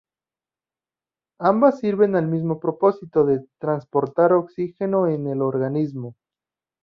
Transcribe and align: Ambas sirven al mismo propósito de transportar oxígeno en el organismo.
Ambas 1.39 1.77
sirven 1.79 2.15
al 2.15 2.27
mismo 2.27 2.59
propósito 2.59 3.23
de 3.23 3.45
transportar 3.59 4.33
oxígeno 4.33 5.05
en 5.05 5.27
el 5.27 5.43
organismo. 5.43 6.15